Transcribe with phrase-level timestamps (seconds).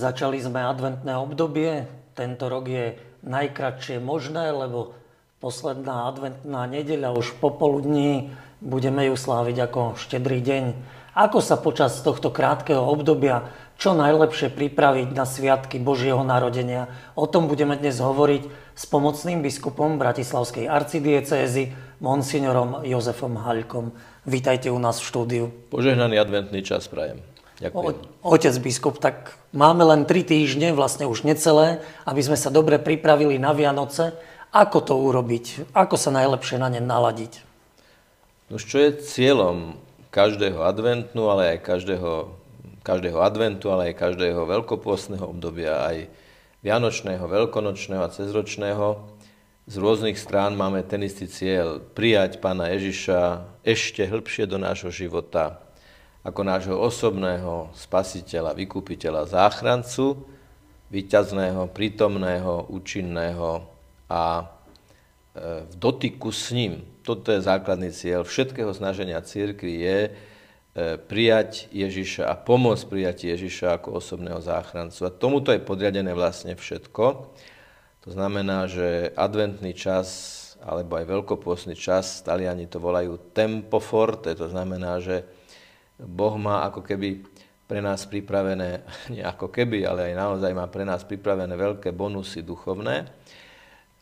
[0.00, 1.84] Začali sme adventné obdobie.
[2.16, 4.96] Tento rok je najkratšie možné, lebo
[5.44, 8.32] posledná adventná nedeľa už popoludní
[8.64, 10.64] budeme ju sláviť ako štedrý deň.
[11.12, 16.88] Ako sa počas tohto krátkeho obdobia čo najlepšie pripraviť na sviatky Božieho narodenia?
[17.12, 23.92] O tom budeme dnes hovoriť s pomocným biskupom Bratislavskej arcidiecézy, monsignorom Jozefom Haľkom.
[24.24, 25.44] Vítajte u nás v štúdiu.
[25.68, 27.20] Požehnaný adventný čas prajem.
[27.60, 28.24] Ďakujem.
[28.24, 33.36] Otec biskup, tak máme len tri týždne, vlastne už necelé, aby sme sa dobre pripravili
[33.36, 34.16] na Vianoce.
[34.50, 35.76] Ako to urobiť?
[35.76, 37.44] Ako sa najlepšie na ne naladiť?
[38.48, 39.76] No čo je cieľom
[40.10, 42.34] každého adventu, ale aj každého,
[42.82, 46.10] každého adventu, ale aj každého veľkopôstneho obdobia, aj
[46.64, 48.88] vianočného, veľkonočného a cezročného,
[49.70, 55.62] z rôznych strán máme ten istý cieľ prijať Pána Ježiša ešte hĺbšie do nášho života,
[56.20, 60.20] ako nášho osobného spasiteľa, vykupiteľa, záchrancu,
[60.92, 63.64] výťazného, prítomného, účinného
[64.10, 64.44] a e,
[65.64, 66.84] v dotyku s ním.
[67.00, 70.10] Toto je základný cieľ všetkého snaženia církvy je e,
[71.00, 75.08] prijať Ježiša a pomôcť prijať Ježiša ako osobného záchrancu.
[75.08, 77.04] A tomuto je podriadené vlastne všetko.
[78.04, 84.44] To znamená, že adventný čas alebo aj veľkopôstny čas, Taliani to volajú tempo forte, to
[84.44, 85.24] znamená, že
[86.04, 87.24] Boh má ako keby
[87.70, 88.82] pre nás pripravené,
[89.14, 93.06] nie ako keby, ale aj naozaj má pre nás pripravené veľké bonusy duchovné,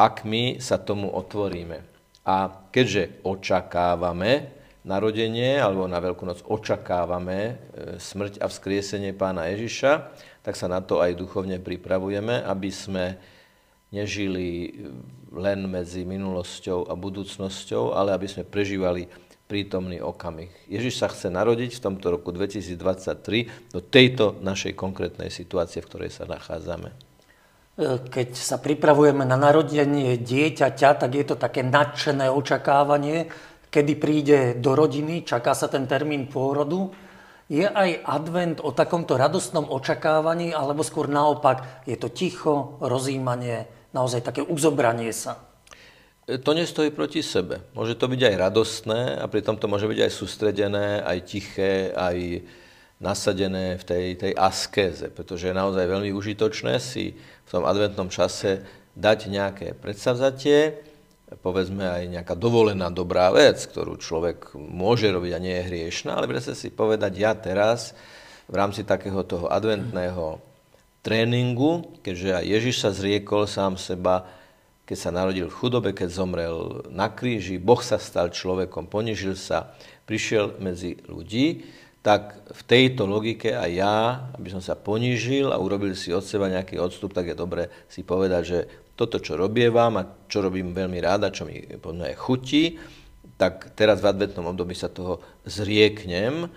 [0.00, 1.84] ak my sa tomu otvoríme.
[2.24, 7.52] A keďže očakávame narodenie, alebo na Veľkú noc očakávame e,
[8.00, 9.92] smrť a vzkriesenie pána Ježiša,
[10.40, 13.20] tak sa na to aj duchovne pripravujeme, aby sme
[13.92, 14.80] nežili
[15.30, 19.10] len medzi minulosťou a budúcnosťou, ale aby sme prežívali
[19.50, 20.54] prítomný okamih.
[20.70, 26.14] Ježiš sa chce narodiť v tomto roku 2023 do tejto našej konkrétnej situácie, v ktorej
[26.14, 26.94] sa nachádzame.
[26.94, 26.94] E,
[28.06, 33.26] keď sa pripravujeme na narodenie dieťaťa, tak je to také nadšené očakávanie,
[33.74, 36.94] kedy príde do rodiny, čaká sa ten termín pôrodu.
[37.50, 44.22] Je aj advent o takomto radostnom očakávaní, alebo skôr naopak, je to ticho, rozímanie, naozaj
[44.22, 45.49] také uzobranie sa?
[46.38, 47.66] To nestojí proti sebe.
[47.74, 52.46] Môže to byť aj radostné a pritom to môže byť aj sústredené, aj tiché, aj
[53.00, 58.62] nasadené v tej, tej askéze, pretože je naozaj veľmi užitočné si v tom adventnom čase
[58.92, 60.84] dať nejaké predsavzatie,
[61.40, 66.28] povedzme aj nejaká dovolená dobrá vec, ktorú človek môže robiť a nie je hriešná, ale
[66.28, 67.96] predsa si povedať, ja teraz
[68.50, 70.42] v rámci takého toho adventného
[71.00, 74.28] tréningu, keďže aj Ježiš sa zriekol sám seba,
[74.90, 79.70] keď sa narodil v chudobe, keď zomrel na kríži, Boh sa stal človekom, ponižil sa,
[80.02, 81.62] prišiel medzi ľudí,
[82.02, 86.50] tak v tejto logike aj ja, aby som sa ponížil a urobil si od seba
[86.50, 88.58] nejaký odstup, tak je dobre si povedať, že
[88.98, 92.82] toto, čo robievam a čo robím veľmi ráda, čo mi podľa chutí,
[93.38, 96.50] tak teraz v adventnom období sa toho zrieknem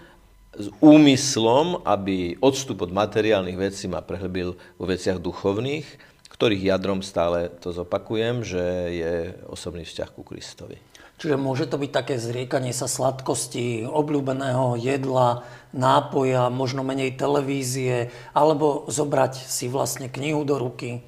[0.57, 6.12] s úmyslom, aby odstup od materiálnych vecí ma prehlbil vo veciach duchovných,
[6.43, 8.59] ktorých jadrom stále to zopakujem, že
[8.91, 9.13] je
[9.47, 10.75] osobný vzťah ku Kristovi.
[11.15, 18.83] Čiže môže to byť také zriekanie sa sladkosti, obľúbeného jedla, nápoja, možno menej televízie, alebo
[18.91, 20.99] zobrať si vlastne knihu do ruky?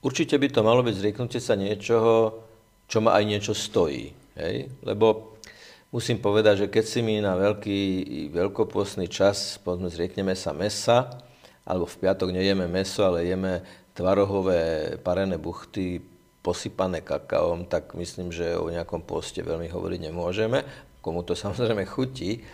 [0.00, 2.40] Určite by to malo byť zrieknutie sa niečoho,
[2.88, 4.16] čo ma aj niečo stojí.
[4.32, 4.72] Hej?
[4.80, 5.36] Lebo
[5.92, 7.80] musím povedať, že keď si mi na veľký,
[8.32, 11.20] veľkopôstny čas, povedzme, zriekneme sa mesa,
[11.68, 16.02] alebo v piatok nejeme meso, ale jeme tvarohové parené buchty
[16.44, 20.60] posypané kakaom, tak myslím, že o nejakom poste veľmi hovoriť nemôžeme.
[21.00, 22.44] Komu to samozrejme chutí.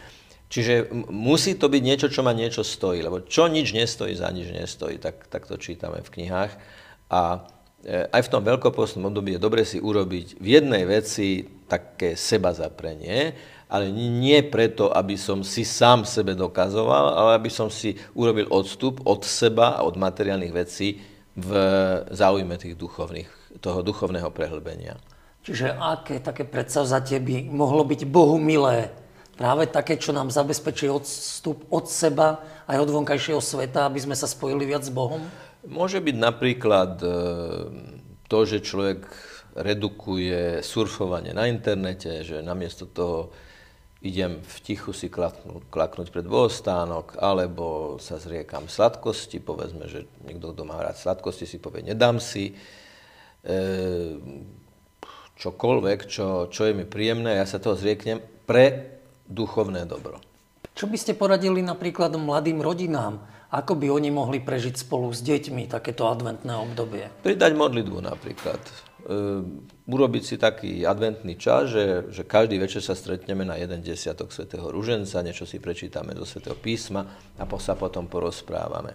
[0.50, 4.50] Čiže musí to byť niečo, čo ma niečo stojí, lebo čo nič nestojí, za nič
[4.50, 6.53] nestojí, tak, tak to čítame v knihách.
[7.06, 7.47] A
[7.87, 12.50] e, aj v tom veľkopostnom období je dobre si urobiť v jednej veci také seba
[12.50, 13.31] zaprenie,
[13.71, 18.99] ale nie preto, aby som si sám sebe dokazoval, ale aby som si urobil odstup
[19.06, 20.99] od seba a od materiálnych vecí
[21.40, 21.50] v
[22.12, 23.28] záujme tých duchovných,
[23.64, 25.00] toho duchovného prehlbenia.
[25.40, 28.92] Čiže aké také predsavzatie by mohlo byť Bohu milé?
[29.40, 34.28] Práve také, čo nám zabezpečí odstup od seba aj od vonkajšieho sveta, aby sme sa
[34.28, 35.25] spojili viac s Bohom?
[35.64, 37.08] Môže byť napríklad e,
[38.28, 39.08] to, že človek
[39.56, 43.32] redukuje surfovanie na internete, že namiesto toho
[44.00, 50.56] idem v tichu si klaknúť, klaknúť pred bohostánok, alebo sa zriekam sladkosti, povedzme, že niekto,
[50.56, 52.56] kto má rád sladkosti, si povie, nedám si.
[53.44, 53.56] E,
[55.37, 58.99] čokoľvek, čo, čo je mi príjemné, ja sa toho zrieknem pre
[59.29, 60.20] duchovné dobro.
[60.73, 63.41] Čo by ste poradili napríklad mladým rodinám?
[63.50, 67.11] ako by oni mohli prežiť spolu s deťmi takéto adventné obdobie?
[67.26, 68.62] Pridať modlitbu napríklad.
[69.00, 69.17] E,
[69.88, 74.69] urobiť si taký adventný čas, že, že každý večer sa stretneme na jeden desiatok svätého
[74.69, 78.94] Ruženca, niečo si prečítame zo svätého písma a po sa potom porozprávame.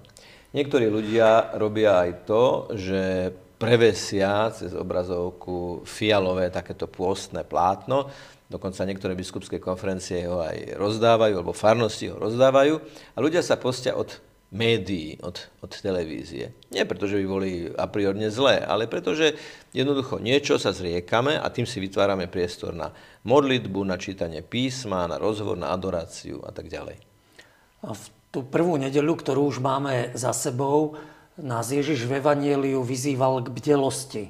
[0.56, 2.44] Niektorí ľudia robia aj to,
[2.78, 8.08] že prevesia cez obrazovku fialové takéto pôstne plátno,
[8.46, 12.78] Dokonca niektoré biskupské konferencie ho aj rozdávajú, alebo farnosti ho rozdávajú.
[13.18, 14.22] A ľudia sa postia od
[14.54, 16.54] médií, od, od televízie.
[16.70, 19.36] Nie preto, že by boli a priorne zlé, ale preto, že
[19.74, 22.94] jednoducho niečo sa zriekame a tým si vytvárame priestor na
[23.26, 27.02] modlitbu, na čítanie písma, na rozhovor, na adoráciu a tak ďalej.
[27.86, 28.06] A v
[28.36, 31.00] tú prvú nedeľu, ktorú už máme za sebou,
[31.40, 34.28] nás Ježiš v Evangeliu vyzýval k bdelosti.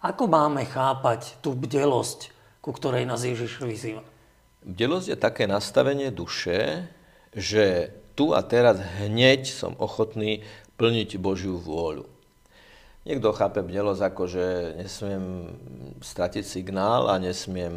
[0.00, 2.32] Ako máme chápať tú bdelosť,
[2.64, 4.00] ku ktorej nás Ježiš vyzýva?
[4.64, 6.88] Bdelosť je také nastavenie duše,
[7.36, 10.44] že tu a teraz hneď som ochotný
[10.76, 12.08] plniť Božiu vôľu.
[13.02, 14.46] Niekto chápe bdelosť ako, že
[14.78, 15.50] nesmiem
[15.98, 17.74] stratiť signál a nesmiem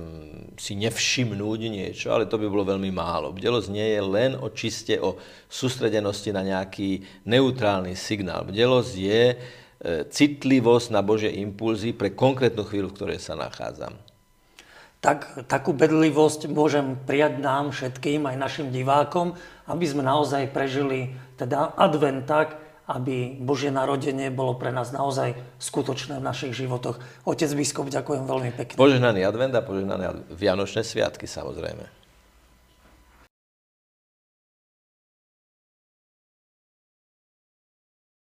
[0.53, 3.33] si nevšimnúť niečo, ale to by bolo veľmi málo.
[3.33, 5.17] Bdelosť nie je len o čiste o
[5.49, 8.45] sústredenosti na nejaký neutrálny signál.
[8.45, 9.35] Bdelosť je e,
[10.05, 13.97] citlivosť na Božie impulzy pre konkrétnu chvíľu, v ktorej sa nachádzam
[15.05, 19.37] tak, takú bedlivosť môžem prijať nám všetkým, aj našim divákom,
[19.69, 22.57] aby sme naozaj prežili teda advent tak,
[22.89, 26.97] aby Božie narodenie bolo pre nás naozaj skutočné v našich životoch.
[27.25, 28.77] Otec biskup, ďakujem veľmi pekne.
[28.77, 32.04] Požehnaný advent a požehnané Vianočné sviatky samozrejme.